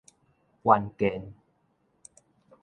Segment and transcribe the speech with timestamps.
[0.63, 1.31] 關鍵